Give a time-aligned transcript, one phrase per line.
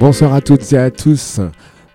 [0.00, 1.40] Bonsoir à toutes et à tous.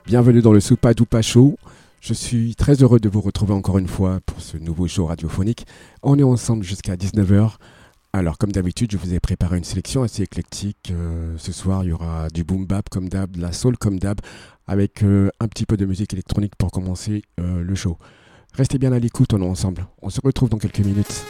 [0.06, 1.58] Bienvenue dans le Soupa Doupa Show.
[2.02, 5.66] Je suis très heureux de vous retrouver encore une fois pour ce nouveau show radiophonique.
[6.02, 7.58] On est ensemble jusqu'à 19h.
[8.16, 10.92] Alors, comme d'habitude, je vous ai préparé une sélection assez éclectique.
[10.92, 13.98] Euh, ce soir, il y aura du boom bap comme d'hab, de la soul comme
[13.98, 14.22] d'hab,
[14.68, 17.98] avec euh, un petit peu de musique électronique pour commencer euh, le show.
[18.54, 19.88] Restez bien à l'écoute, on est ensemble.
[20.04, 21.26] On se retrouve dans quelques minutes.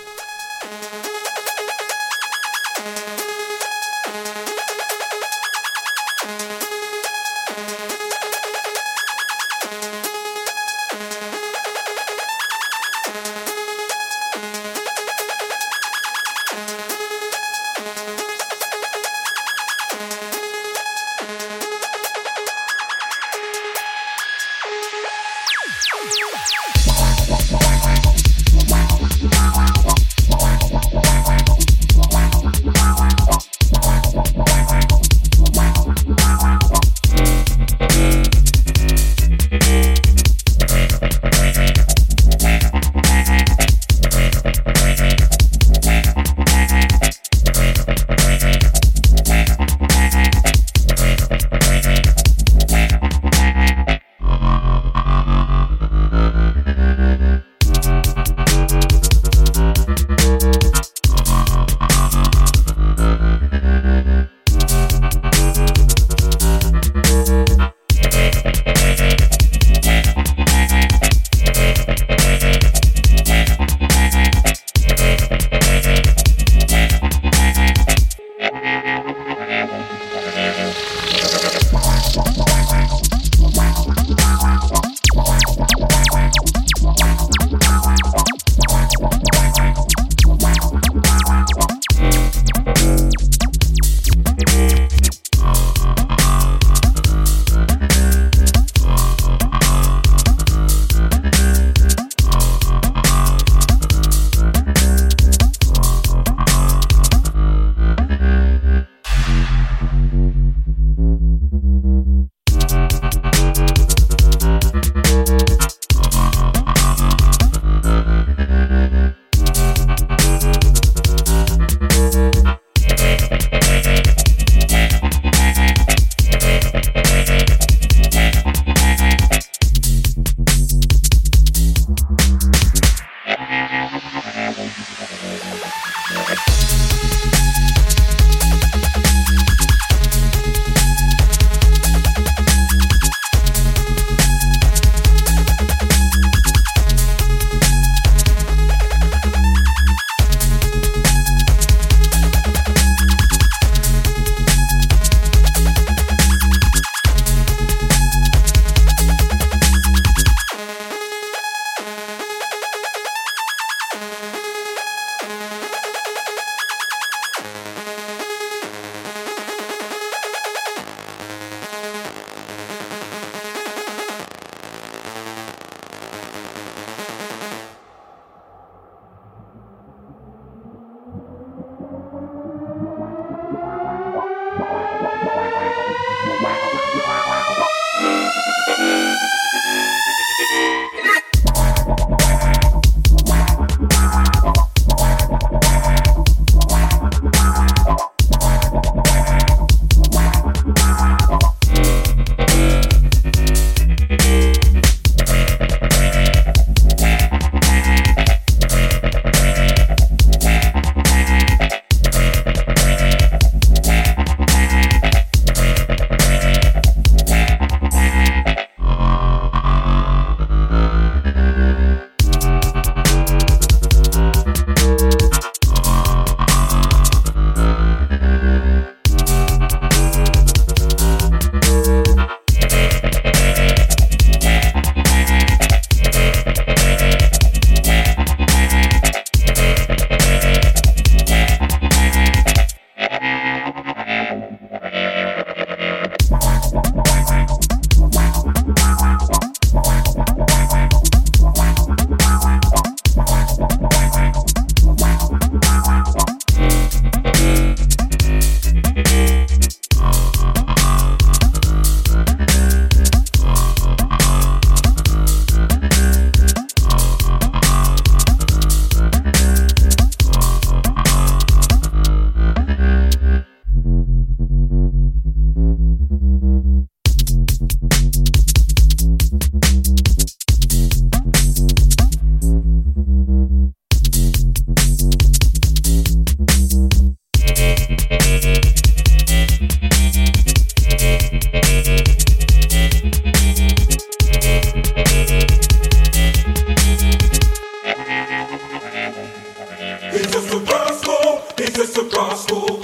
[300.16, 301.42] It's just the gospel.
[301.58, 302.83] It's just the gospel.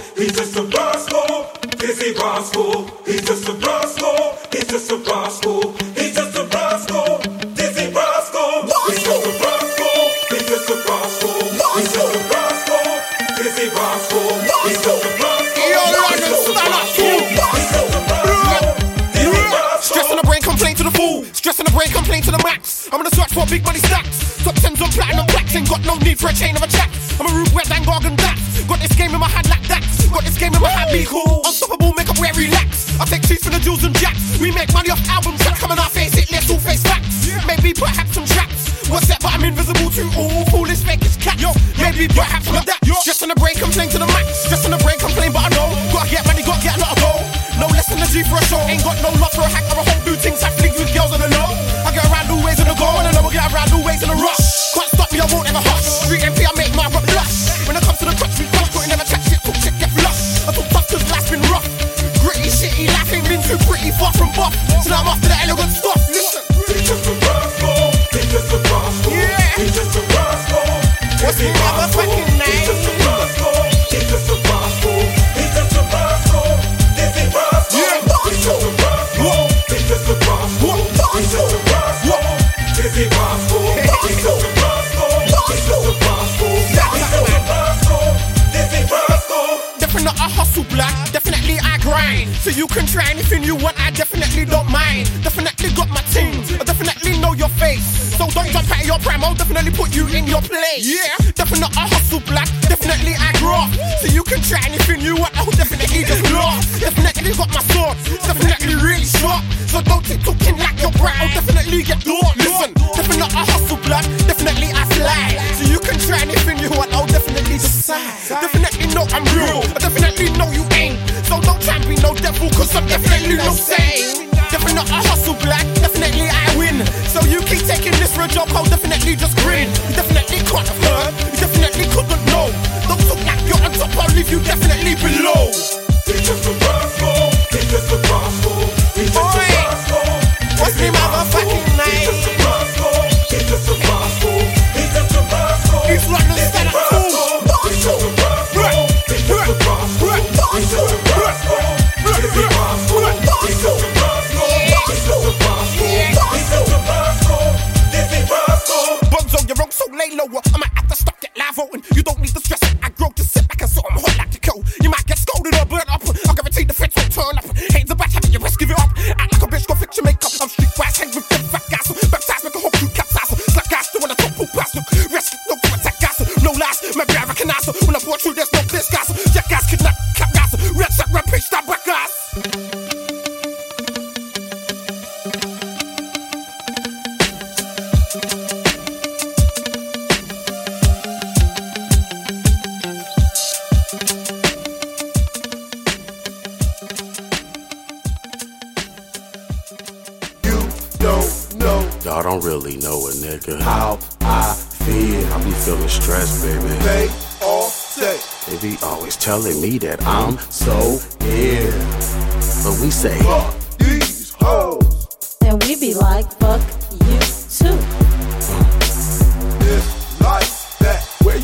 [108.23, 111.17] Definitely really smart, so don't keep talking like your brat.
[111.19, 112.35] I'll definitely get caught.
[112.37, 115.37] Listen, definitely I hustle blood, definitely I fly.
[115.57, 118.05] So you can try anything you want, I'll definitely decide.
[118.29, 120.97] Definitely know I'm real, I definitely know you ain't.
[121.25, 124.29] So don't try and be no devil, cause I'm definitely no saint.
[124.49, 126.85] Definitely I hustle black, definitely I win.
[127.09, 129.69] So you keep taking this for a joke, I'll definitely just grin.
[129.89, 132.49] You definitely can't have heard, you definitely couldn't know.
[132.89, 135.78] Don't look like you're on top, I'll leave you definitely below.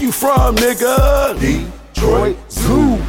[0.05, 1.39] you from, nigga?
[1.39, 3.01] Detroit Zoo.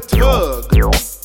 [0.01, 0.67] tug.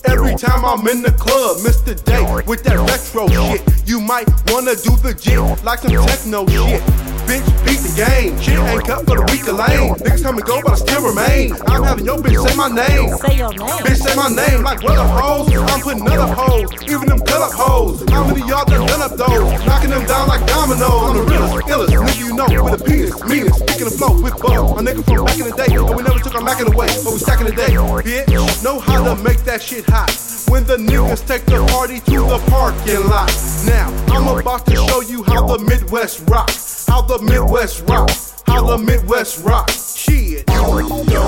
[0.05, 1.95] Every time I'm in the club, Mr.
[2.05, 3.61] De', with that retro shit.
[3.87, 6.81] You might wanna do the jig like some techno shit.
[7.25, 8.37] Bitch, beat the game.
[8.39, 9.97] Shit ain't cut for the weaker lane.
[10.05, 11.53] Niggas come and go, but I still remain.
[11.65, 13.17] I'm having your bitch say my name.
[13.17, 13.81] Say your name.
[13.81, 15.49] Bitch, say my name like what up hoes.
[15.49, 18.05] I'm putting other hoes, even them cut up hoes.
[18.09, 19.65] How many y'all done done up those?
[19.65, 20.85] Knocking them down like dominoes.
[20.85, 24.71] I'm the realest, illest know, with a penis, meanest, speaking the flow with buzz.
[24.77, 26.75] A nigga from back in the day, and we never took our Mac in the
[26.75, 27.71] way, but we stacking the day.
[27.71, 30.11] Bitch, know how to make that shit hot
[30.49, 33.31] when the niggas take the party to the parking lot.
[33.65, 36.49] Now, I'm about to show you how the Midwest rock.
[36.87, 38.09] How the Midwest rock.
[38.45, 39.69] How the Midwest rock.
[39.69, 40.49] Shit.
[40.49, 41.27] Yo, yo,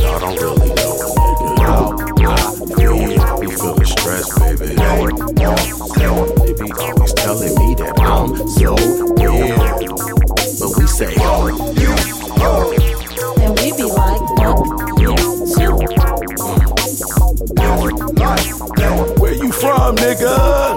[0.00, 2.24] y'all don't really know, nigga.
[2.26, 2.38] I
[2.74, 4.74] feel, be feeling stressed, baby.
[4.74, 8.74] They be always telling me that I'm so
[10.94, 11.14] say.
[11.16, 11.18] And
[13.58, 14.58] we be like, fuck
[15.00, 15.16] you
[15.56, 15.74] too.
[19.20, 20.76] Where you from, nigga?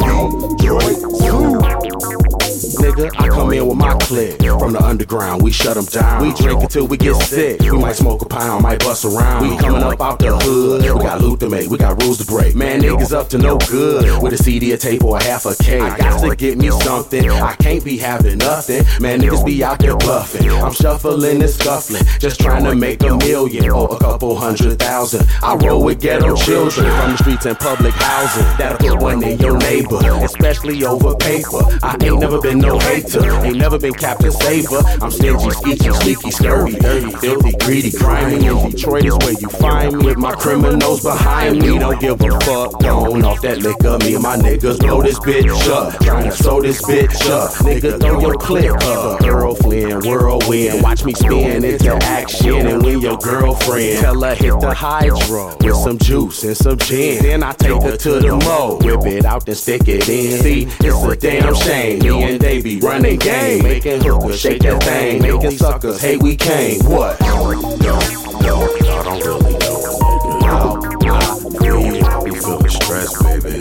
[2.82, 4.47] Nigga, I come in with my clique.
[4.60, 6.22] From the underground, we shut them down.
[6.22, 7.62] We drink until we get sick.
[7.62, 9.48] We might smoke a pound, might bust around.
[9.48, 10.82] We coming up out the hood.
[10.82, 12.56] We got loot to make, we got rules to break.
[12.56, 14.22] Man, niggas up to no good.
[14.22, 15.80] With a CD, a tape, or a half a K.
[15.80, 17.30] I got to get me something.
[17.30, 18.84] I can't be having nothing.
[19.02, 20.50] Man, niggas be out there bluffing.
[20.50, 22.04] I'm shuffling and scuffling.
[22.20, 25.28] Just trying to make a million or a couple hundred thousand.
[25.44, 28.44] I roll with ghetto children from the streets and public housing.
[28.58, 31.62] That'll put one in your neighbor, especially over paper.
[31.84, 36.72] I ain't never been no hater, ain't never been Captain I'm stingy, skeeky, sneaky, scurvy,
[36.80, 38.46] dirty, filthy, greedy, grimy.
[38.46, 41.78] In Detroit is where you find me with my criminals behind me.
[41.78, 43.98] Don't give a fuck, going off that liquor.
[44.06, 47.52] Me and my niggas blow this bitch up, to sew this bitch up.
[47.56, 49.20] Nigga, throw your clip up.
[49.58, 50.82] Flynn, whirlwind.
[50.82, 54.00] Watch me spin into action and win your girlfriend.
[54.00, 57.22] Tell her hit the hydro with some juice and some gin.
[57.22, 60.42] Then I take her to the mo, whip it out and stick it in.
[60.42, 62.00] See, it's a damn shame.
[62.00, 66.36] Me and they be running game, making hookers shake that thing, making suckers hey we
[66.36, 66.80] came.
[66.86, 67.20] What?
[67.22, 70.42] Yo, yo, y'all don't really know, nigga.
[70.46, 70.78] How
[71.10, 73.50] I be feeling stressed, baby.
[73.50, 73.58] They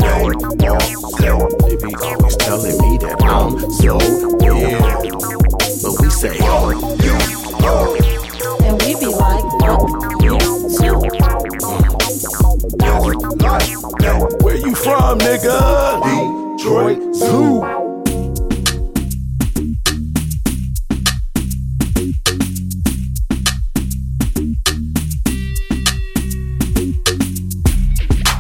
[1.77, 3.97] be always telling me that I'm so
[4.37, 4.83] weird,
[5.83, 6.37] but we say.
[8.67, 9.89] And we be like, fuck
[10.23, 10.37] you
[10.77, 11.01] too.
[14.45, 15.57] Where you from, nigga?
[16.59, 17.86] Detroit Zoo.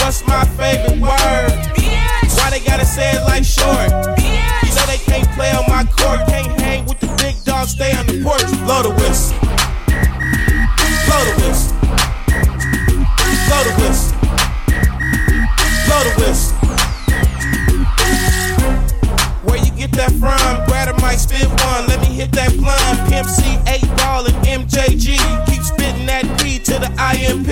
[0.00, 1.52] What's my favorite word?
[2.36, 3.90] Why they gotta say it like short?
[4.18, 7.92] You know they can't play on my court, can't hang with the big dogs, stay
[7.96, 8.46] on the porch.
[8.64, 9.36] Blow the whistle.
[11.06, 11.76] Blow the whistle.
[13.48, 14.16] Blow the whistle.
[15.86, 16.56] Blow the whistle.
[19.44, 20.64] Where you get that from?
[20.66, 21.86] Grab a mic, spit one.
[21.88, 23.10] Let me hit that blunt.
[23.10, 25.16] Pimp C, 8 ball, and MJG.
[25.46, 27.48] Keep spitting that P to the IMP.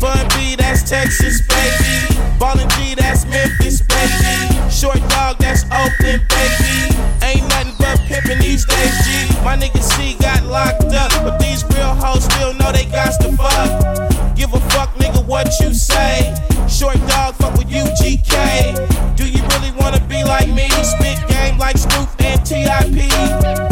[0.00, 0.56] Bun B,
[0.90, 2.18] Texas, baby.
[2.40, 4.70] Ballin' G, that's Memphis, baby.
[4.72, 6.90] Short dog, that's Oakland, baby.
[7.22, 9.40] Ain't nothing but pimpin' these days, G.
[9.44, 13.30] My nigga C got locked up, but these real hoes still know they got to
[13.36, 14.34] fuck.
[14.34, 16.34] Give a fuck, nigga, what you say.
[16.68, 19.14] Short dog, fuck with UGK.
[19.14, 20.68] Do you really wanna be like me?
[20.82, 23.69] Spit game like Snoop and TIP.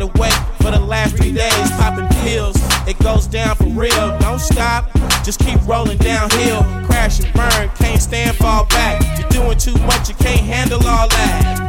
[0.00, 2.56] Wide awake for the last three days, popping pills.
[2.86, 4.18] It goes down for real.
[4.18, 4.90] Don't stop,
[5.24, 6.62] just keep rolling downhill.
[6.86, 9.00] Crash and burn, can't stand, fall back.
[9.18, 11.66] You're doing too much, you can't handle all that.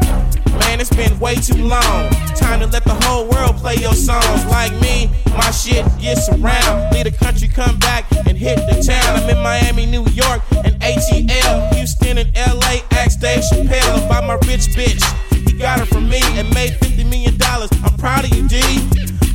[0.60, 2.10] Man, it's been way too long.
[2.36, 4.46] Time to let the whole world play your songs.
[4.46, 6.94] Like me, my shit gets around.
[6.94, 9.24] Leave the country, come back and hit the town.
[9.24, 11.74] I'm in Miami, New York, and ATL.
[11.76, 15.04] Houston and LA, ask Dave Chappelle about my rich bitch.
[15.48, 17.70] He got her from me and made $50 million dollars.
[17.84, 18.62] I'm proud of you, D.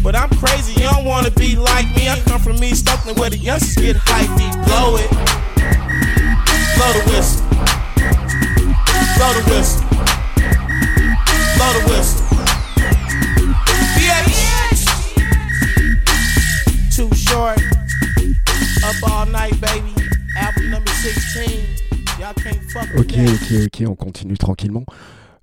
[0.02, 2.08] But I'm crazy, you don't wanna be like me.
[2.08, 4.50] I come from East Oakland where the youngsters get hypey.
[4.66, 5.10] Blow it.
[6.76, 7.42] Blow the whistle.
[9.16, 9.82] Blow the whistle.
[11.56, 12.22] Blow the whistle.
[14.00, 14.22] Yeah.
[16.94, 17.60] Too short.
[18.84, 19.92] Up all night, baby.
[20.36, 21.66] Album number 16.
[22.20, 24.86] Y'all can't fuck with Ok, ok, ok, on continue tranquillement.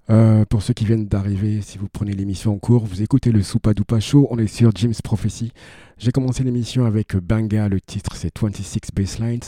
[0.10, 3.42] Euh, pour ceux qui viennent d'arriver, si vous prenez l'émission en cours, vous écoutez le
[3.42, 5.54] Soupa Dupa Show, on est sur Jim's Prophecy.
[5.98, 9.40] J'ai commencé l'émission avec Banga, le titre c'est 26 Baselines.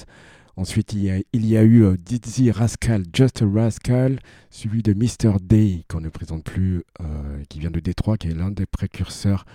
[0.56, 4.20] Ensuite, il y a, il y a eu euh, Dizzy Rascal, Just a Rascal,
[4.50, 5.38] suivi de Mr.
[5.42, 9.46] Day, qu'on ne présente plus, euh, qui vient de Détroit, qui est l'un des précurseurs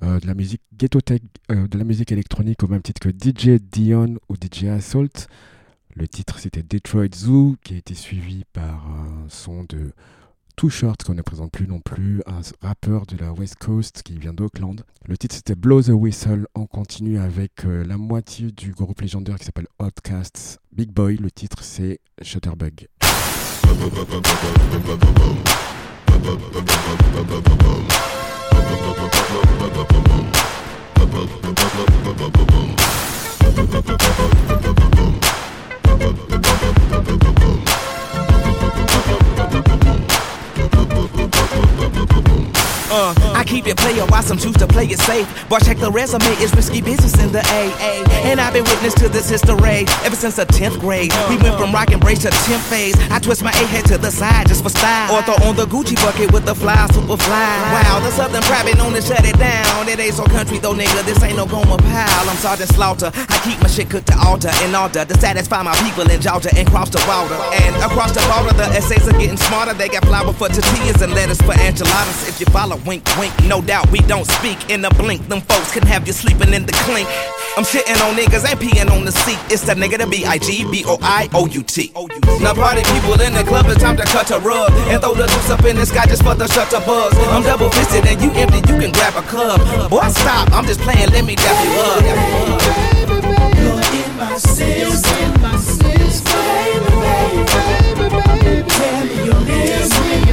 [0.00, 4.16] de la musique ghetto tech, de la musique électronique au même titre que DJ Dion
[4.28, 5.28] ou DJ Assault.
[5.96, 9.92] Le titre c'était Detroit Zoo, qui a été suivi par un son de
[10.56, 14.18] Too Short, qu'on ne présente plus non plus, un rappeur de la West Coast qui
[14.18, 14.82] vient d'Auckland.
[15.06, 16.46] Le titre c'était Blow the Whistle.
[16.56, 20.58] On continue avec euh, la moitié du groupe légendaire qui s'appelle Outcasts.
[20.72, 22.88] Big Boy, le titre c'est Shutterbug.
[35.84, 36.14] Boom.
[42.94, 45.26] Uh, I keep it player while some choose to play it safe.
[45.48, 48.06] Boy, check the resume, it's risky business in the AA.
[48.22, 51.10] And I've been witness to this history ever since the 10th grade.
[51.28, 52.94] We went from rock and brace to 10th phase.
[53.10, 55.10] I twist my A head to the side just for style.
[55.10, 57.50] Or throw on the Gucci bucket with the fly, super fly.
[57.74, 59.88] Wow, the Southern private known to shut it down.
[59.88, 61.02] It ain't so country though, nigga.
[61.02, 62.30] This ain't no Gomer Pyle.
[62.30, 63.10] I'm Sergeant Slaughter.
[63.12, 66.50] I keep my shit cooked to altar in order to satisfy my people in Georgia
[66.56, 67.42] and cross the border.
[67.58, 69.74] And across the border, the essays are getting smarter.
[69.74, 72.28] They got flour for tortillas and lettuce for enchiladas.
[72.28, 75.26] If you follow, wink, wink, no doubt we don't speak in a blink.
[75.28, 77.08] Them folks can have you sleeping in the clink.
[77.56, 79.38] I'm shitting on niggas, ain't peeing on the seat.
[79.50, 81.92] It's that nigga to B I G B O I O U T.
[82.40, 85.22] Now party people in the club, it's time to cut a rug and throw the
[85.22, 87.14] loose up in the sky just for the shutter buzz.
[87.30, 89.60] I'm double fisted and you empty, you can grab a club.
[89.88, 92.02] Boy, stop, I'm just playing, let me dap you up.
[93.54, 96.90] You're in my system, in my system, baby,
[97.54, 98.68] baby, baby, baby.
[98.68, 100.23] Tell me you're listening.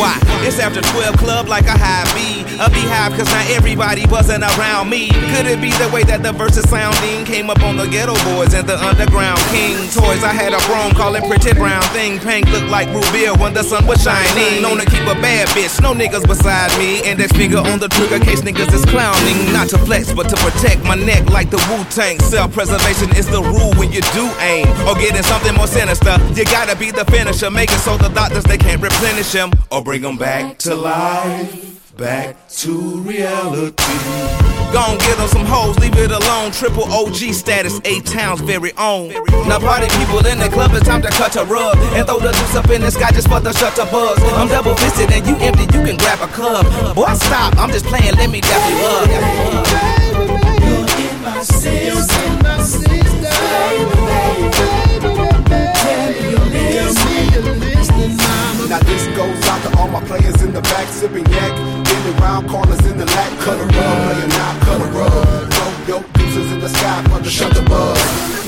[0.00, 0.16] Why?
[0.48, 2.40] It's after 12 club like a high B.
[2.56, 5.12] A beehive cause not everybody buzzing around me.
[5.36, 8.54] Could it be the way that the verses sounding came up on the Geto Boys
[8.56, 10.24] and the underground king toys?
[10.24, 12.18] I had a chrome calling pretty brown thing.
[12.20, 14.64] Pink looked like Rubia when the sun was shining.
[14.64, 17.04] Known to keep a bad bitch, no niggas beside me.
[17.04, 19.52] and Index finger on the trigger case niggas is clowning.
[19.52, 22.18] Not to flex, but to protect my neck like the Wu Tang.
[22.20, 24.64] Self preservation is the rule when you do aim.
[24.88, 26.16] Or getting something more sinister.
[26.32, 27.50] You gotta be the finisher.
[27.50, 31.96] Make it so the doctors they can't replenish him or bring them back to life.
[31.96, 33.74] Back to reality.
[34.72, 36.52] Gon' get them some hoes, leave it alone.
[36.52, 39.08] Triple OG status, eight towns very own.
[39.48, 42.30] Now party people in the club, it's time to cut a rug and throw the
[42.30, 44.16] juice up in the sky just for the shutter buzz.
[44.38, 46.94] I'm double fisted and you empty, you can grab a club.
[46.94, 49.08] Boy, stop, I'm just playing, let me dap you up.
[50.62, 55.79] You're in my system, in my system, baby, baby, Tell me you're listening, mama.
[58.70, 62.48] Now this goes out to all my players in the back, sipping yak, in round
[62.48, 65.52] corners in the lap, cut a rub, player now, cut a rub.
[65.52, 68.39] Throw your deuces in the sky for the shut the buzz.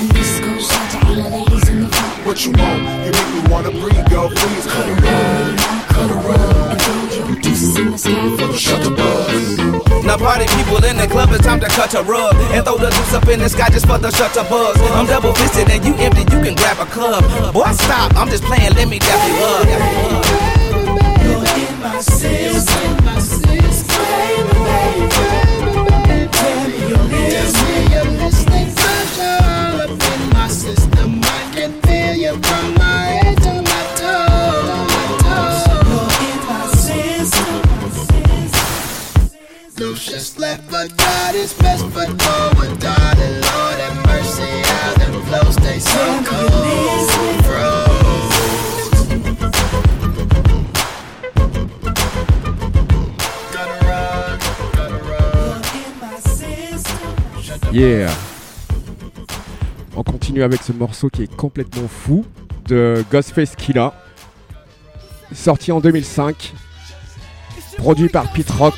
[2.32, 2.80] What you want?
[3.04, 4.30] You make me wanna breathe, girl.
[4.30, 5.58] Please cut a rub,
[5.92, 6.70] cut a rub.
[6.72, 10.02] And throw your deuces in the sky for the Shut the.
[10.06, 12.88] Now party people in the club, it's time to cut a rug and throw the
[12.88, 14.80] juice up in the sky just for the shutter buzz.
[14.96, 17.22] I'm double fisted and you empty, you can grab a club.
[17.52, 19.68] Boy, stop, I'm just playing, let me dap you up.
[21.20, 22.96] You're in my system,
[57.72, 58.10] Yeah.
[59.96, 62.24] On continue avec ce morceau qui est complètement fou
[62.66, 63.94] de Ghostface Killa,
[65.32, 66.52] sorti en 2005,
[67.78, 68.74] produit par Pete Rock.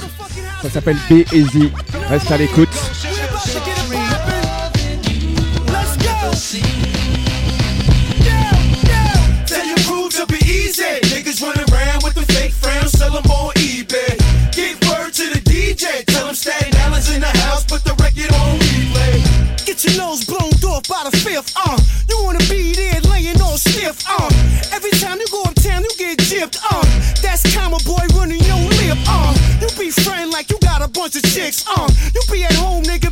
[0.63, 1.73] Ça s'appelle Be Easy.
[2.09, 2.94] Reste à l'écoute.
[27.75, 29.35] That's boy running your lip, uh.
[29.61, 31.89] You be friend like you got a bunch of chicks, uh.
[32.15, 33.04] You be at home, nigga,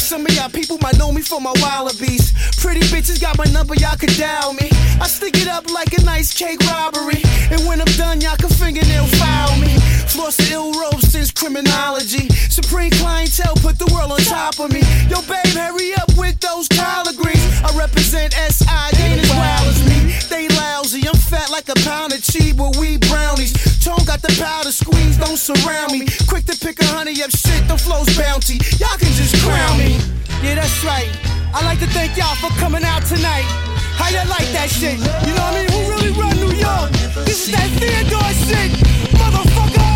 [0.00, 2.32] some of y'all people might know me for my wallabies.
[2.56, 4.68] Pretty bitches got my number, y'all could dial me.
[5.00, 8.48] I stick it up like a nice cake robbery, and when I'm done, y'all can
[8.48, 9.76] fingernail file me.
[10.08, 12.28] Floss the ill robe since criminology.
[12.48, 14.80] Supreme clientele put the world on top of me.
[15.08, 17.60] Yo, babe, hurry up with those collard greens.
[17.62, 20.16] I represent SI, they ain't as wild as me.
[20.28, 22.96] They lousy, I'm fat like a pound of cheese, but we
[24.20, 26.06] got the to squeeze, don't surround me.
[26.28, 28.54] Quick to pick a honey up shit, the flow's bounty.
[28.78, 29.98] Y'all can just crown me.
[30.42, 31.08] Yeah, that's right.
[31.54, 33.44] I like to thank y'all for coming out tonight.
[33.96, 34.98] How you like that shit?
[34.98, 35.70] You know what I mean?
[35.72, 36.90] Who really run New York?
[37.26, 38.72] This is that Theodore shit,
[39.14, 39.89] motherfucker.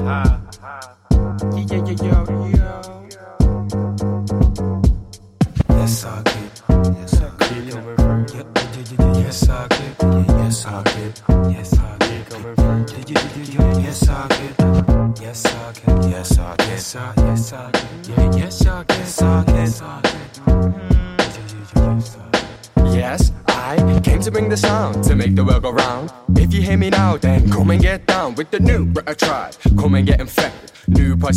[0.00, 0.40] Yes,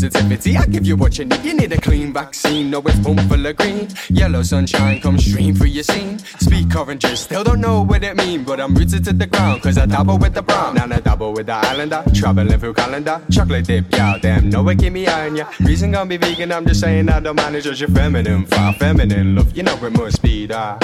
[0.04, 1.44] positivity, I give you what you need.
[1.44, 3.88] You need a clean vaccine, no it's boom full of green.
[4.10, 6.20] Yellow sunshine comes stream through your scene.
[6.20, 9.78] Speak oranges, still don't know what it mean, but I'm rooted to the ground, cause
[9.78, 10.78] I dabble with the brown.
[10.78, 13.22] And I dabble with the islander, traveling through calendar.
[13.32, 15.50] Chocolate dip, yeah, damn, no it give me iron, yeah.
[15.62, 19.36] Reason gonna be vegan, I'm just saying I don't manage as your feminine, far feminine
[19.36, 19.56] love.
[19.56, 20.84] You know it must be that.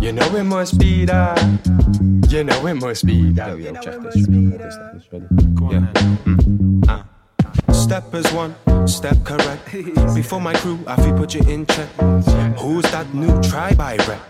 [0.00, 1.38] You know it must be that.
[2.28, 3.58] You know it must be that.
[3.58, 4.14] Yo, check this.
[4.14, 5.26] This ready.
[5.70, 5.92] Yeah.
[6.24, 7.08] Mm.
[7.88, 8.54] Step is one,
[8.86, 9.72] step correct.
[10.14, 11.88] Before my crew, I feel put you in check.
[12.58, 14.20] Who's that new tribe I rep?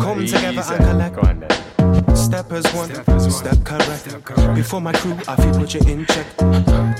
[0.00, 2.16] Come together and collect.
[2.16, 2.90] Step is one,
[3.30, 4.54] step correct.
[4.54, 6.26] Before my crew, I feel put you in check.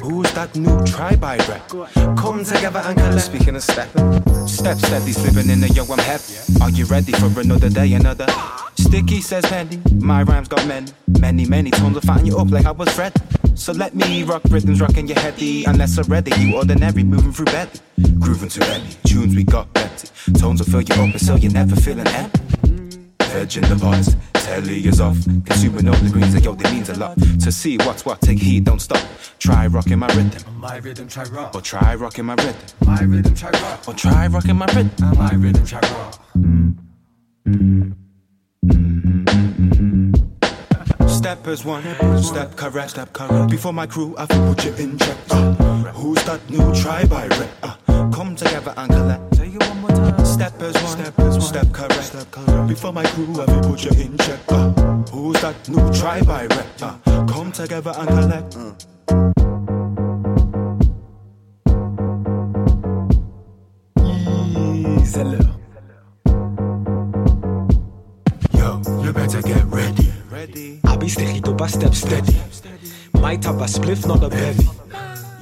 [0.00, 1.68] Who's that new tribe I rep?
[2.16, 3.20] Come together and collect.
[3.20, 3.88] Speaking of step,
[4.48, 6.34] step steady slipping in the yo, I'm happy.
[6.60, 8.26] Are you ready for another day, another?
[8.80, 10.90] Sticky says Pendy, my rhymes got many,
[11.20, 13.12] many, many tones of fatten you up like I was Fred.
[13.54, 15.64] So let me rock rhythms rocking your heady.
[15.64, 17.68] Unless I already you ordinary moving through bed.
[18.18, 20.08] Grooving to any tunes we got plenty.
[20.38, 22.40] Tones will fill you up so you're never feeling empty.
[23.30, 25.22] Veg in the pots, telly is off.
[25.24, 27.16] Consuming all the greens, like yo, they means a lot.
[27.18, 29.06] To see what's what, take heed, don't stop.
[29.38, 30.58] Try rocking my rhythm.
[30.58, 31.54] My rhythm, try rock.
[31.54, 32.56] Or try rocking my rhythm.
[32.84, 33.86] My rhythm, try rock.
[33.86, 34.90] Or try rocking my rhythm.
[35.16, 36.20] My rhythm, try rock.
[36.36, 36.74] Mm.
[37.46, 37.94] Mm.
[41.20, 41.82] Step is one,
[42.22, 43.50] step correct, step correct.
[43.50, 45.18] Before my crew, I feel put you in check.
[45.30, 45.52] Uh,
[45.92, 47.50] who's that new tribe I rep?
[47.62, 49.36] Uh, come together and collect.
[49.36, 50.24] Say it one more time.
[50.24, 52.68] Step is one, step, is one, step correct, step correct.
[52.68, 54.40] Before my crew, I feel put you in check.
[54.48, 54.72] Uh,
[55.12, 56.66] who's that new tribe I rep?
[56.80, 58.56] Uh, come together and collect.
[64.96, 65.38] Diesel.
[68.54, 69.99] Yo, you better get ready.
[70.40, 70.80] Ready.
[70.84, 72.34] I be sticky to a step steady.
[73.12, 74.66] Might have a spliff, not a bevy.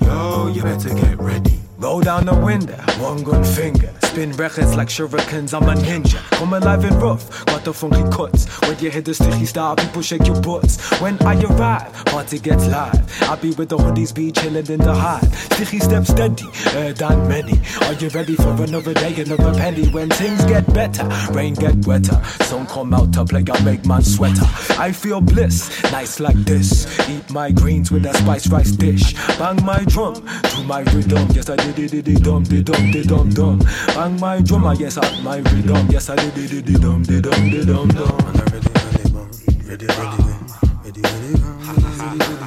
[0.03, 1.61] Yo, you better get ready.
[1.79, 3.95] Roll down the window, one gun finger.
[4.19, 6.19] Spin records like shurikens, I'm a ninja.
[6.33, 8.47] Come alive and rough, got the funky cuts.
[8.63, 10.81] When you hit the sticky style, people shake your butts.
[11.01, 13.23] When I arrive, party gets live.
[13.23, 15.33] I be with the hoodies, be chillin' in the hive.
[15.53, 17.61] Sticky steps steady, uh, done many.
[17.83, 19.87] Are you ready for another day, another penny?
[19.91, 22.21] When things get better, rain get wetter.
[22.43, 24.47] Sun come out to play, I make man sweater.
[24.81, 26.89] I feel bliss, nice like this.
[27.09, 29.15] Eat my greens with a spice rice dish.
[29.39, 31.29] Bang my drum to my rhythm.
[31.31, 33.61] Yes, I did it, did it, dum, did dum, did dum, dum.
[33.95, 35.89] Bang my drum, ah, yes, I my rhythm.
[35.91, 38.19] Yes, I did it, did dum, did dum, did dum, dum.
[38.27, 39.31] And I'm ready, ready, bum.
[39.67, 40.47] ready, ready, bum.
[40.85, 41.59] ready, ready, bum.
[41.59, 42.45] ready, ready, bum.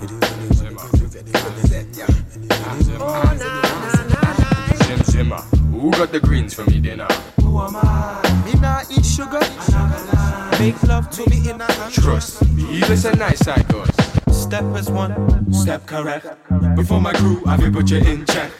[0.00, 0.90] ready, ready, bum.
[0.90, 1.64] ready, ready, bum.
[4.84, 5.42] Zim Zimmer.
[5.72, 7.08] Who got the greens for me dinner?
[7.40, 8.42] Who am I?
[8.44, 9.40] Me not eat sugar.
[10.58, 12.44] Make love to me in a Trust.
[12.44, 13.88] Healers and nice cycles.
[14.30, 16.26] Step is one, step correct.
[16.76, 18.50] Before my crew, I will put you in check.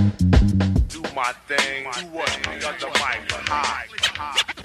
[0.00, 1.84] Do my thing.
[1.92, 2.32] Do what?
[2.62, 3.84] Got the mic high.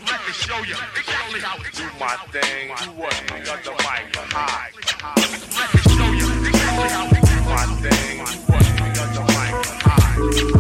[0.08, 2.70] Let me show you exactly how to do my thing.
[2.70, 3.22] Do what?
[3.44, 4.72] Got the mic high.
[5.58, 8.18] Let me show you exactly how to do my thing.
[8.24, 8.66] Do what?
[8.96, 10.55] Got the mic high.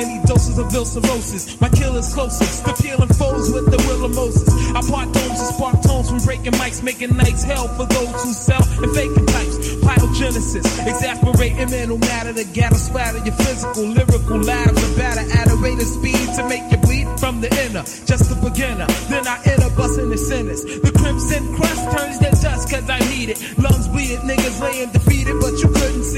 [0.00, 1.60] Many doses of ill cirrhosis.
[1.60, 4.48] My killer's closest The peeling foes with the will of Moses.
[4.72, 8.32] I part domes and spark tones from breaking mics, making nights hell for those who
[8.32, 9.56] sell and faking types.
[9.84, 15.56] Pyogenesis, exasperating mental matter to gather splatter your physical, lyrical lives are batter at a
[15.56, 17.84] rate of speed to make you bleed from the inner.
[18.08, 20.64] Just a beginner, then I enter busting the sinners.
[20.64, 23.38] The crimson crust turns to dust cause I need it.
[23.58, 25.68] Lungs bleed, niggas laying defeated, but you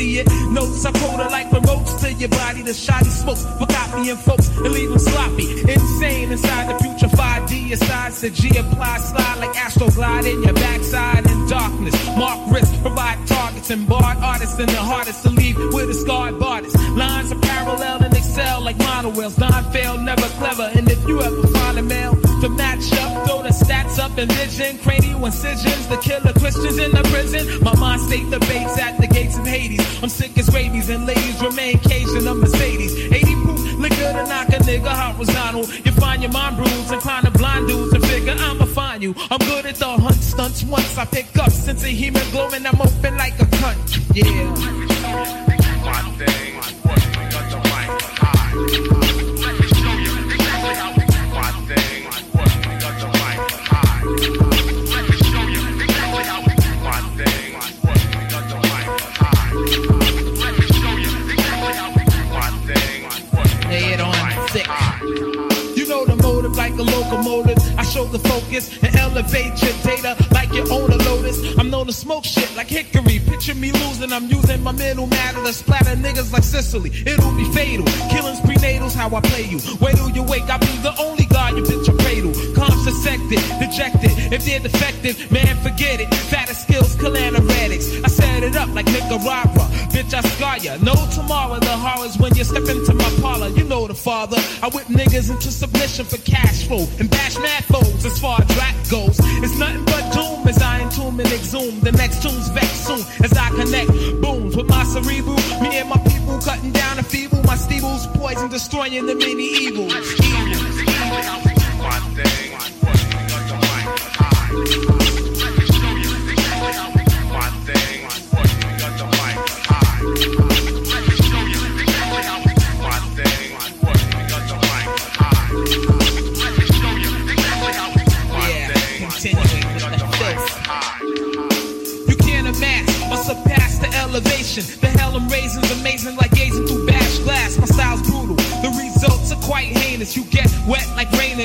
[0.03, 0.27] see it.
[0.51, 4.73] Notes I quote like remotes to your body, the shoddy smokes for copying folks and
[4.73, 5.49] leave them sloppy.
[5.75, 10.55] Insane inside the putrefied D aside to G apply slide like Astro glide in your
[10.55, 11.95] backside in darkness.
[12.17, 16.43] Mark wrist, provide targets and barred artists and the hardest to leave with a scarred
[16.43, 16.77] artist.
[17.03, 19.37] Lines are parallel and excel like monowheels.
[19.37, 20.71] Don fail, never clever.
[20.77, 24.31] And if you ever find a male to match up, throw the stats up and
[24.33, 24.79] vision.
[24.79, 27.43] Cranial incisions, the killer Christians in the prison.
[27.63, 29.81] My mind state debates at the gates of Hades.
[30.03, 32.93] I'm sick as rabies and ladies remain caged in a Mercedes.
[32.95, 35.65] 80 proof liquor to knock a nigga horizontal.
[35.85, 39.15] You find your mind bruised, inclined to blind dudes and figure I'ma find you.
[39.31, 42.67] I'm good at the hunt stunts once I pick up sense of hemoglobin.
[42.67, 43.79] I'm open like a cunt.
[44.15, 44.83] Yeah.
[47.53, 49.12] The mic high.
[66.83, 67.59] A locomotive.
[67.79, 71.39] I show the focus and elevate your data like you own a lotus.
[71.59, 73.19] I'm known to smoke shit like hickory.
[73.21, 76.91] Picture me losing, I'm using my mental matter to splatter niggas like Sicily.
[77.07, 77.87] It'll be fatal.
[78.11, 79.59] Killings prenatals, how I play you.
[79.81, 82.33] Wait till you wake, I'll be the only god you bitch a cradle.
[82.93, 84.13] Dissected, dejected.
[84.33, 86.13] If they're defective, man, forget it.
[86.29, 88.05] Fatter skills, calanaretics.
[88.05, 89.65] I set it up like Nicaragua.
[89.89, 90.77] Bitch, I scar ya.
[90.83, 93.49] No tomorrow, the horrors when you step into my parlor.
[93.49, 94.37] You know the father.
[94.63, 98.57] I whip niggas into submission for cash flow and bash mad foes as far as
[98.59, 99.17] rap goes.
[99.41, 101.81] It's nothing but doom as I entomb and exhume.
[101.81, 105.37] The next tune's vex soon as I connect booms with my cerebral.
[105.63, 107.43] Me and my people cutting down the feeble.
[107.45, 109.93] My steebles poison, destroying the many evils.
[111.93, 112.53] My thing.
[113.29, 115.02] Got the mic high.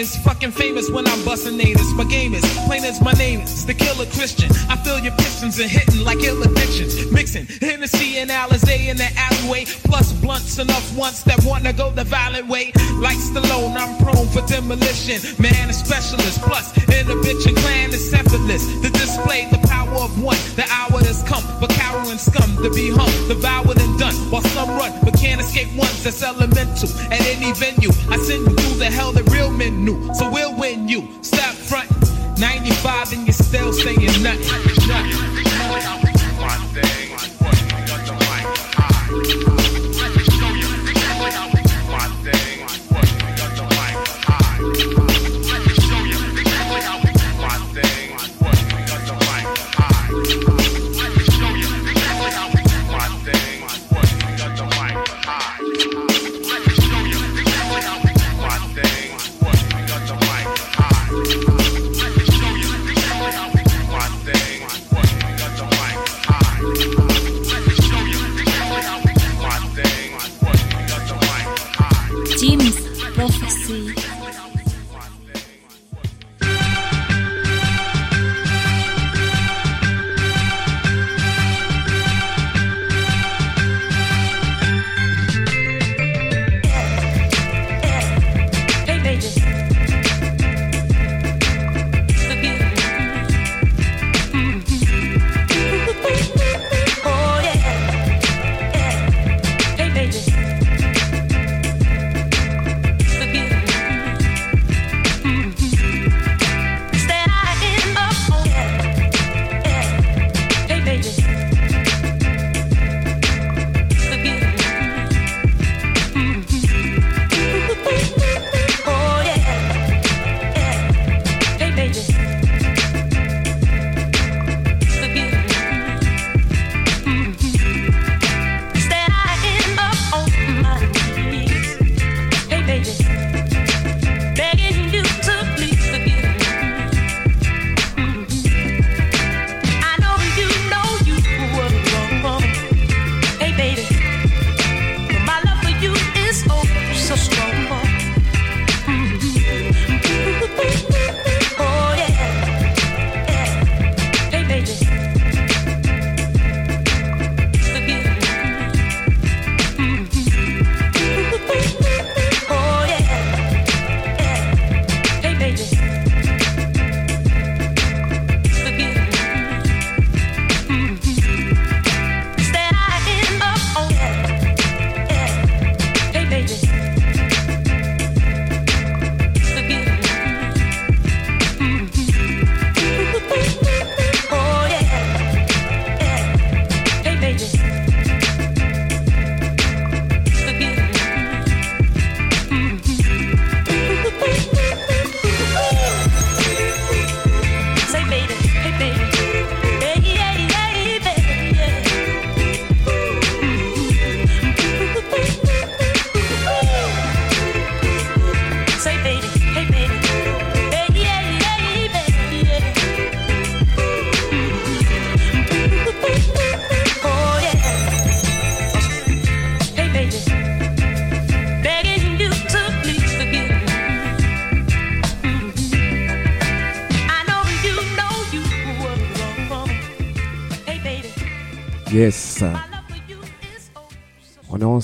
[0.07, 1.93] Is fucking famous when I'm busting natives.
[1.93, 4.49] My game is plain as my name is the killer Christian.
[4.69, 7.11] I feel your pistons and hitting like ill addictions.
[7.11, 9.65] Mixing Hennessy and Alizé in the alleyway.
[9.89, 12.71] Plus blunts enough once that wanna go the violent way.
[12.99, 15.19] Like Stallone, I'm prone for demolition.
[15.41, 16.41] Man, a specialist.
[16.41, 18.63] Plus, in a bitch and clan is effortless.
[18.83, 20.37] To display the power of one.
[20.55, 24.15] The hour has come for cowering scum to be hung, devoured and done.
[24.31, 26.89] While some run, but can't escape ones that's elemental.
[27.11, 27.91] At any venue,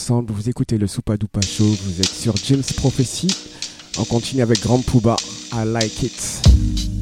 [0.10, 3.28] vous écoutez le Soupa Dupa Show, vous êtes sur James Prophecy.
[3.98, 5.16] On continue avec Grand Pouba,
[5.54, 6.93] I Like It.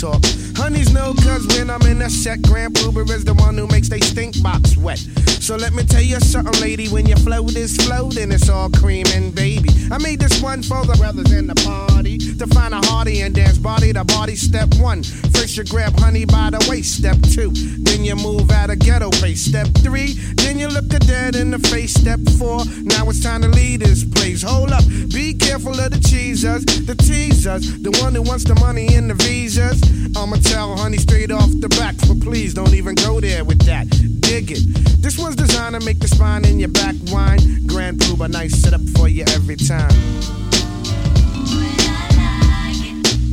[0.00, 0.24] Talk.
[0.56, 3.90] Honeys know cause when I'm in a set, Grand Puba is the one who makes
[3.90, 4.96] they stink box wet.
[4.96, 6.88] So let me tell you something, lady.
[6.88, 9.68] When your flow is flow, then it's all cream and baby.
[9.92, 13.34] I made this one for the brothers in the party to find a hearty and
[13.34, 14.36] dance body to body.
[14.36, 16.98] Step one, first you grab honey by the waist.
[16.98, 17.50] Step two,
[17.82, 19.42] then you move out of ghetto pace.
[19.42, 21.92] Step three, then you look a dead in the face.
[21.92, 24.42] Step four, now it's time to lead this place.
[24.42, 28.94] Hold up, be careful of the cheesers, the teasers, the one who wants the money
[28.94, 29.82] and the visas.
[30.16, 33.90] I'ma tell honey straight off the back, but please don't even go there with that.
[34.20, 34.62] Dig it.
[35.02, 38.60] This one's designed to make the spine in your back whine brand new, but nice
[38.60, 39.90] setup for you every time.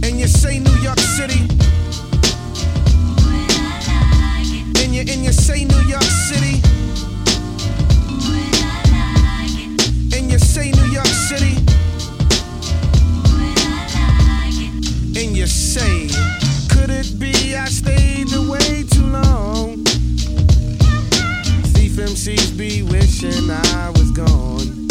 [0.05, 1.41] And you say New York City.
[4.79, 6.61] And you and you say New York City.
[10.15, 11.57] And you say New York City.
[15.19, 16.07] And you say,
[16.69, 19.83] could it be I stayed away too long?
[21.73, 24.87] Thief MCs be wishing I gone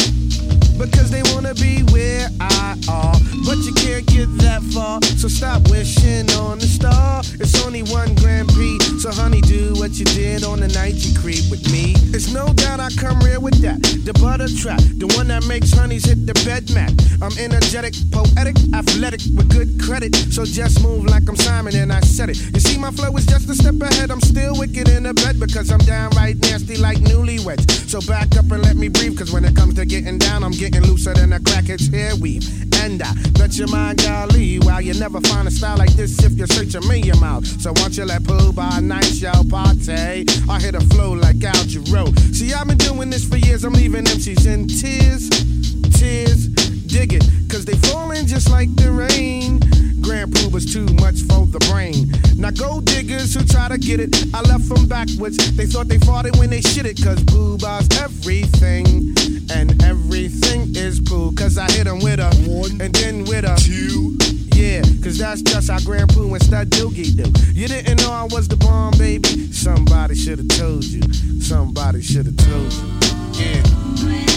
[0.79, 3.16] because they wanna be where I are
[3.47, 5.01] but you can't get that far.
[5.17, 7.23] So stop wishing on the star.
[7.39, 11.15] It's only one Grand Prix, so honey, do what you did on the night you
[11.19, 11.95] creep with me.
[12.11, 13.79] It's no doubt I come real with that.
[14.05, 16.91] The butter trap, the one that makes honeys hit the bed mat.
[17.23, 20.15] I'm energetic, poetic, athletic, with good credit.
[20.35, 22.39] So just move like I'm Simon and I said it.
[22.53, 24.11] You see, my flow is just a step ahead.
[24.11, 27.71] I'm still wicked in the bed because I'm downright nasty like newlyweds.
[27.89, 30.53] So back up and let me breathe, cause when it comes to getting down, I'm
[30.53, 32.43] getting looser than a crackhead's hair weave.
[32.83, 36.33] And I bet your mind, golly, while you never find a style like this if
[36.33, 37.47] you're searching me your mouth.
[37.61, 40.27] So once you let poo by night, y'all party.
[40.49, 42.09] I hit a flow like Al Jarreau.
[42.35, 45.29] See, I've been doing this for years, I'm leaving MCs in tears,
[45.99, 46.47] tears,
[46.87, 49.61] dig it, cause they falling just like the rain.
[50.01, 52.13] Grand Prix was too much for the brain.
[52.37, 55.37] Now go diggers who try to get it, I left them backwards.
[55.57, 59.36] They thought they fought it when they shit it, cause boo bars everything.
[59.51, 63.57] And everything is cool, cause I hit them with a one and then with a
[63.57, 64.17] two.
[64.55, 67.31] Yeah, cause that's just how Grand Poo and Stud Doogie do.
[67.53, 69.53] You didn't know I was the bomb, baby?
[69.53, 71.03] Somebody should've told you.
[71.41, 72.99] Somebody should've told you.
[73.33, 74.36] Yeah.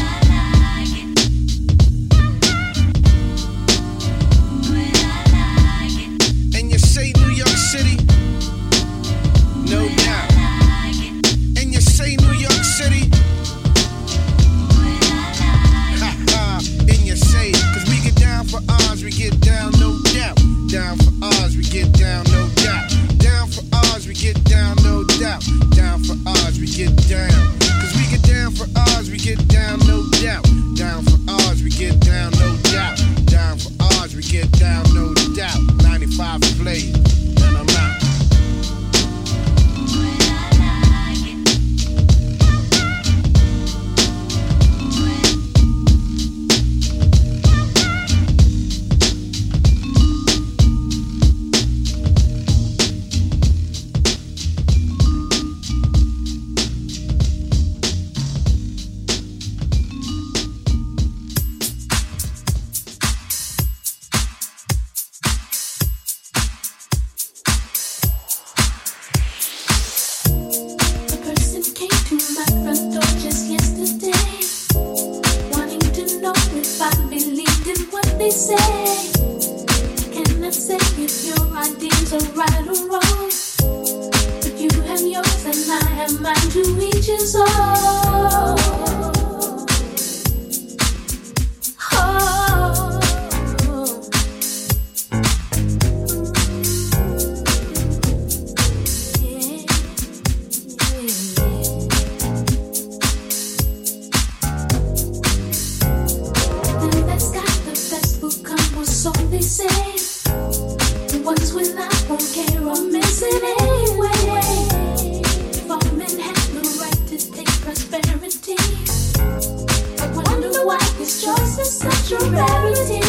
[121.10, 123.02] Wonder why this choice is such a rarity.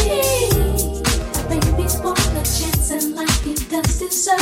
[1.49, 4.39] Baby's born a chance and life he does deserve.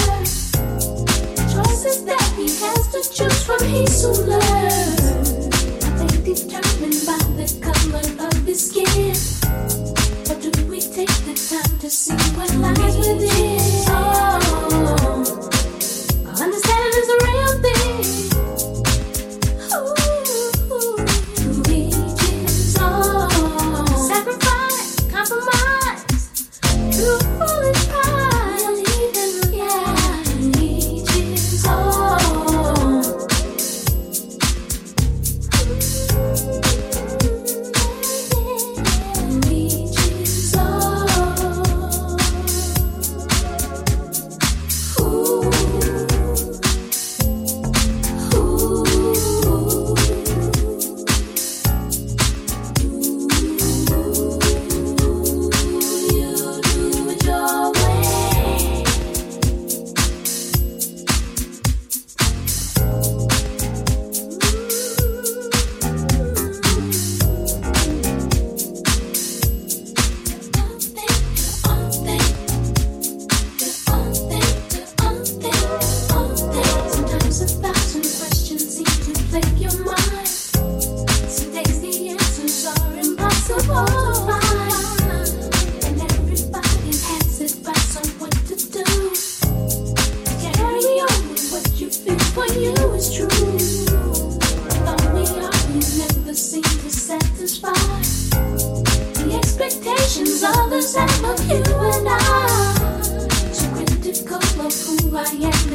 [1.52, 5.48] Choices that he has to choose from, he's who learns.
[5.86, 9.16] Are they determined by the color of his skin?
[10.30, 13.39] Or do we take the time to see what lies within?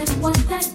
[0.06, 0.14] I.
[0.14, 0.73] So critical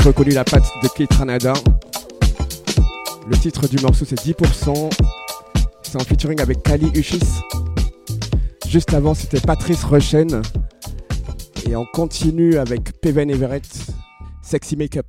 [0.00, 1.12] reconnu la patte de Kate.
[3.28, 4.90] Le titre du morceau c'est 10%.
[5.82, 7.20] C'est en featuring avec Kali Uchis.
[8.66, 10.42] Juste avant c'était Patrice Rushen.
[11.68, 13.66] Et on continue avec Peven Everett,
[14.42, 15.06] Sexy Makeup.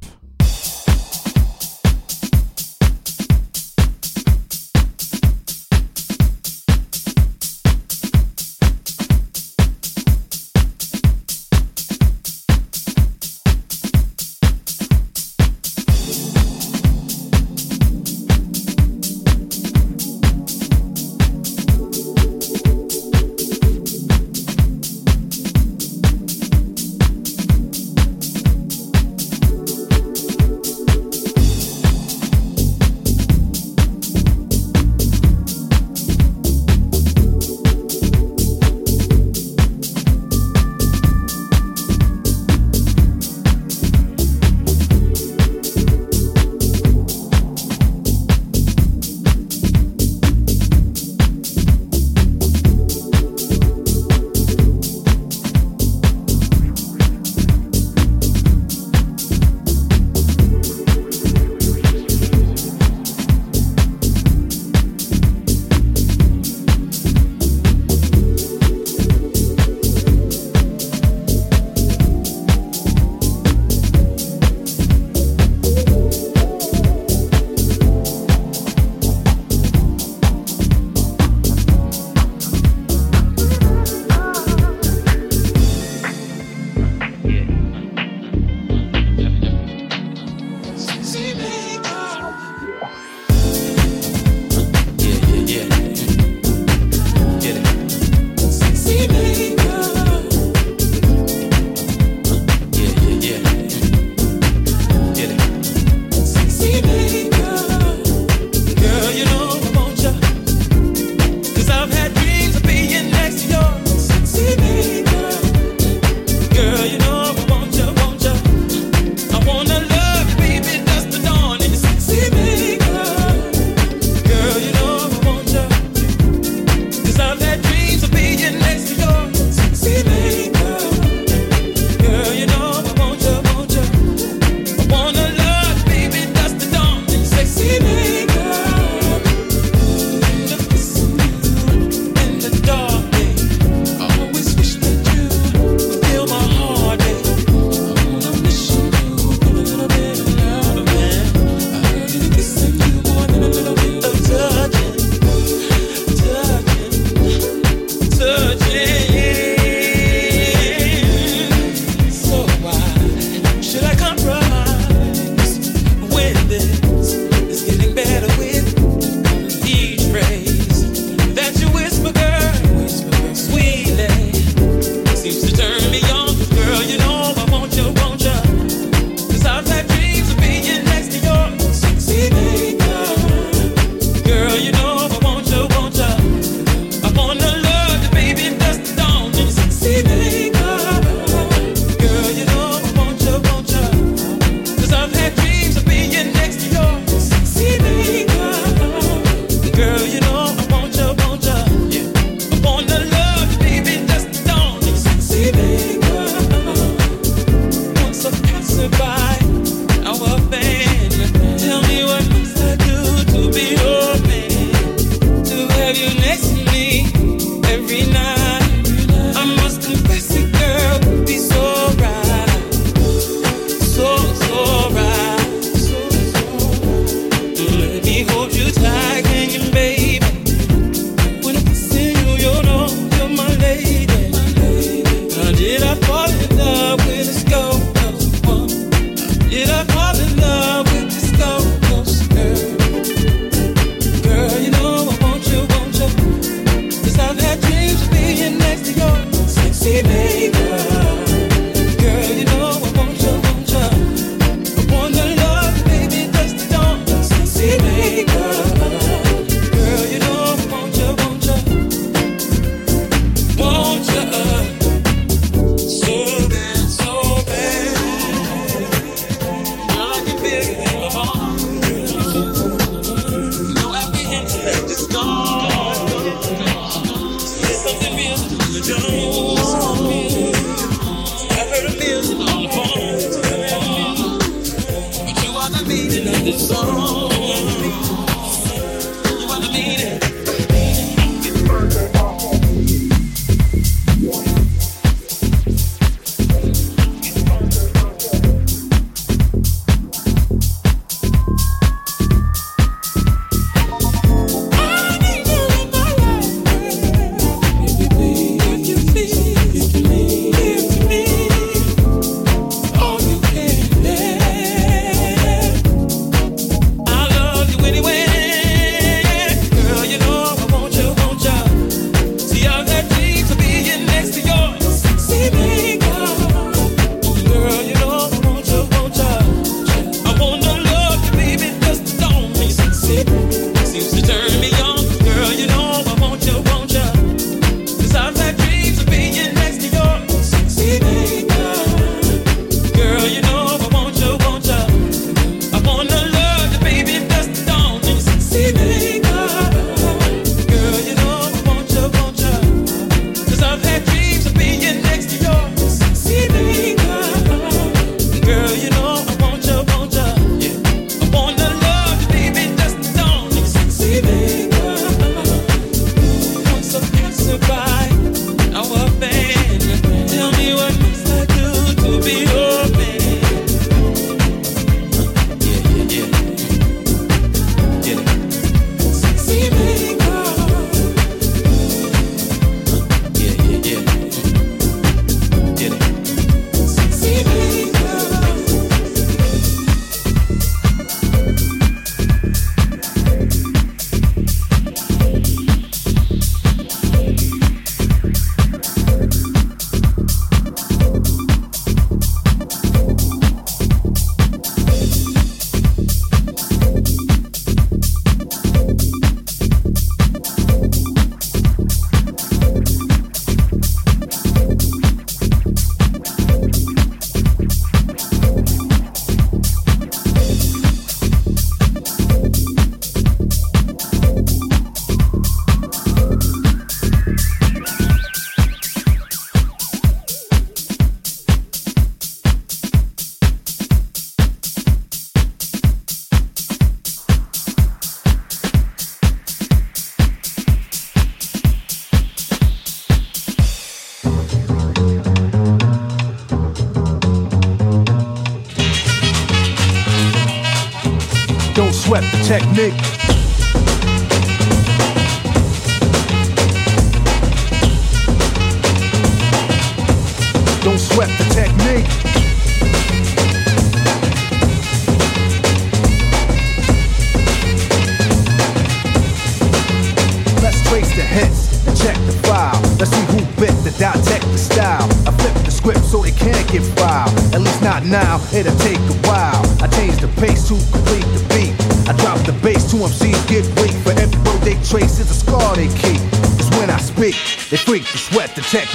[452.74, 453.13] Technique.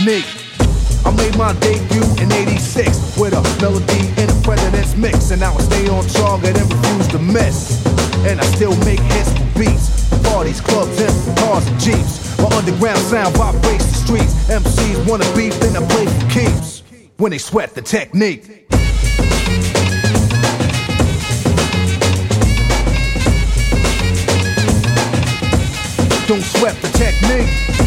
[0.08, 5.32] I made my debut in 86 with a melody in a president's mix.
[5.32, 7.84] And I stay on target and refuse to miss.
[8.24, 10.08] And I still make hits for beats.
[10.22, 12.38] Parties, clubs, and cars and jeeps.
[12.38, 14.32] My underground sound vibrates the streets.
[14.48, 16.82] MCs wanna beef, then I play for keeps.
[17.18, 18.66] When they sweat the technique.
[26.26, 27.78] Don't sweat the technique.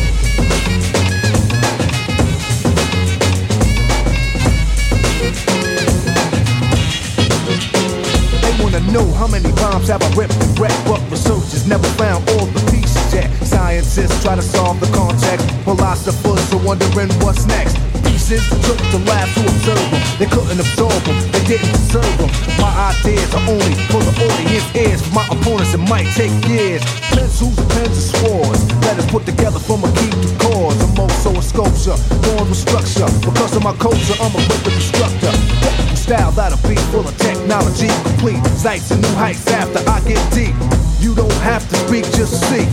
[8.91, 12.59] Know how many bombs have I ripped and wrecked, but researchers never found all the
[12.71, 13.31] pieces yet.
[13.41, 17.90] Scientists try to solve the context, philosophers are wondering what's next
[18.31, 20.01] pieces took the labs to observe them.
[20.15, 22.31] They couldn't absorb them, they didn't deserve them.
[22.63, 25.01] My ideas are only for the audience ears.
[25.03, 26.79] For my opponents, it might take years.
[27.11, 28.61] Pencils, pens, and swords.
[28.87, 30.79] Letters put together from a key to cause.
[30.79, 33.09] I'm also a sculpture, born with structure.
[33.19, 35.31] Because of my culture, I'm a rhythm instructor.
[35.59, 37.91] Technical style that'll be full of technology.
[38.07, 40.55] Complete sights and new heights after I get deep.
[41.03, 42.63] You don't have to speak, just see.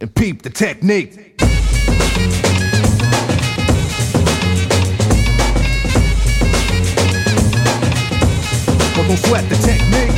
[0.00, 1.28] And peep the technique.
[9.08, 10.12] Don't sweat the technique.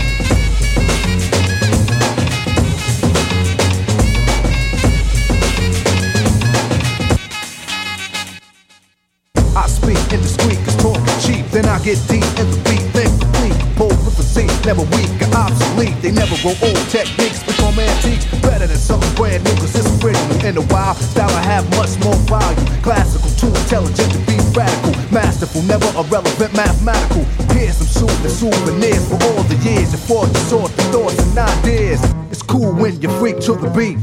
[9.54, 11.46] I speak indiscreet, cause talk cheap.
[11.52, 13.54] Then I get deep in the beat, then complete.
[13.76, 15.94] Pull with the seat, never weak or obsolete.
[16.02, 18.24] They never grow old techniques, become antiques.
[18.40, 20.44] Better than something brand new, cause it's original.
[20.44, 22.82] In a while, style I have much more value.
[22.82, 24.94] Classical, too intelligent to be radical.
[25.12, 27.24] Masterful, never irrelevant, mathematical.
[27.54, 29.92] Here's some soothing souvenirs for all the years.
[29.92, 32.02] You fought, you sort the thoughts and ideas.
[32.30, 34.02] It's cool when you freak to the beat.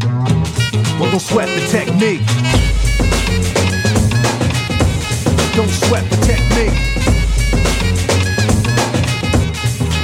[1.00, 2.26] But don't sweat the technique.
[5.56, 6.78] Don't sweat the technique.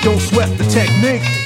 [0.03, 1.42] Don't sweat the technique.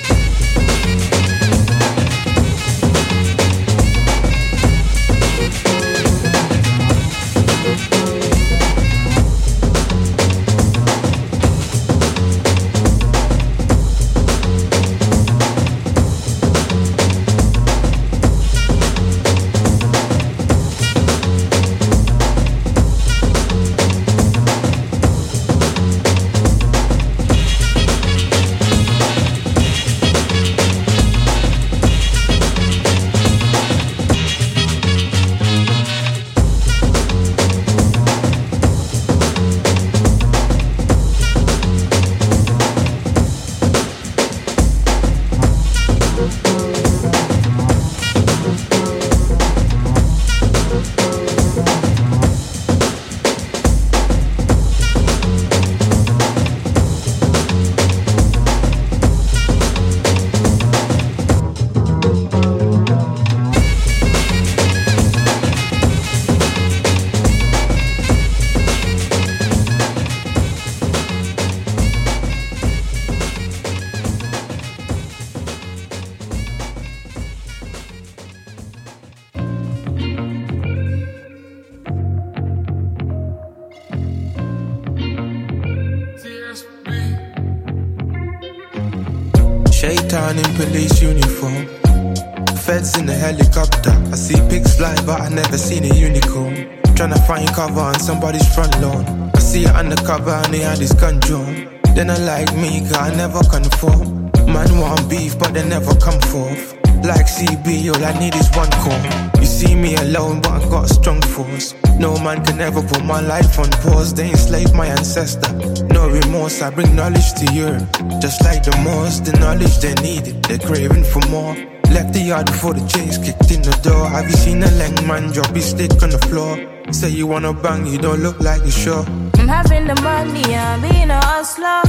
[95.07, 96.67] But I never seen a unicorn.
[96.97, 99.31] Tryna find cover on somebody's front lawn.
[99.33, 101.79] I see it undercover and he had his gun drawn.
[101.95, 104.31] Then I like me, cause I never conform.
[104.51, 106.75] Man want beef, but they never come forth.
[107.07, 108.99] Like CB, all I need is one call.
[109.39, 111.73] You see me alone, but I got a strong force.
[111.97, 114.13] No man can ever put my life on pause.
[114.13, 115.53] They enslaved my ancestor.
[115.85, 117.87] No remorse, I bring knowledge to Europe.
[118.19, 120.43] Just like the Moors, the knowledge they needed.
[120.43, 121.55] They're craving for more.
[121.91, 124.09] Left the yard before the chase kicked in the door.
[124.09, 126.57] Have you seen a leng man drop his stick on the floor?
[126.91, 129.05] Say you wanna bang, you don't look like you sure.
[129.39, 131.81] I'm having the money, I'm being a hustler.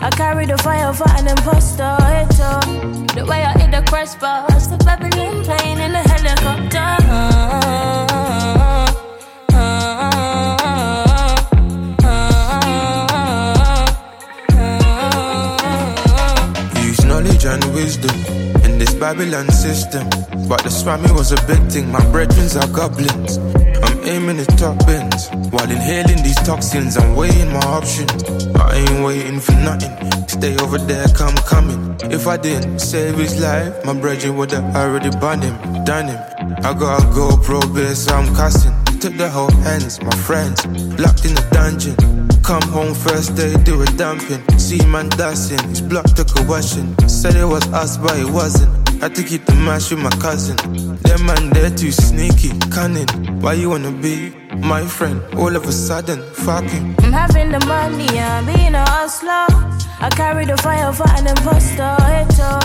[0.00, 1.96] I carry the fire for an imposter.
[2.00, 2.60] It's uh,
[3.14, 6.88] the way I hit the crash bus, the Babylon plane in the helicopter.
[16.82, 18.31] Use knowledge and wisdom
[18.82, 20.08] this Babylon system.
[20.48, 23.38] But the swami was a big thing, my brethrens are goblins.
[23.84, 26.96] I'm aiming at top ends while inhaling these toxins.
[26.96, 28.24] I'm weighing my options.
[28.56, 29.94] I ain't waiting for nothing.
[30.26, 31.80] Stay over there, come coming.
[32.10, 36.20] If I didn't save his life, my brethren would have already banned him, done him.
[36.66, 38.74] I got a GoPro base, I'm cussing.
[38.98, 40.66] Took the whole hands, my friends,
[40.98, 42.11] locked in the dungeon.
[42.42, 44.42] Come home first day, do a dumping.
[44.58, 46.96] See man dancing, his block took a washing.
[47.08, 48.70] Said it was us, but it wasn't.
[49.00, 50.56] Had to keep the match with my cousin.
[51.02, 53.06] Them man, they're too sneaky, cunning.
[53.40, 55.22] Why you wanna be my friend?
[55.34, 56.96] All of a sudden, fucking.
[56.98, 59.46] I'm having the money, I'm being a hustler.
[60.00, 61.82] I carry the fire for an imposter.
[61.82, 62.58] Uh,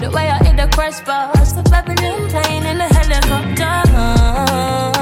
[0.00, 4.97] the way I hit the crash bus, the Babylon plane in the helicopter.